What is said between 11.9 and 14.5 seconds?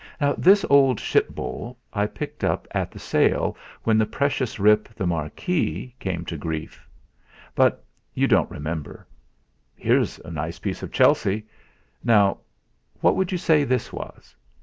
Now, what would you say this was?"